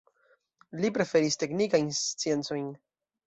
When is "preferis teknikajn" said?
0.95-1.93